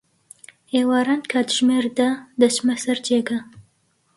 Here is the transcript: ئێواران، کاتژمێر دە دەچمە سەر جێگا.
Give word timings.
ئێواران، 0.75 1.21
کاتژمێر 1.31 1.85
دە 1.97 2.09
دەچمە 2.39 2.75
سەر 2.83 2.97
جێگا. 3.07 3.39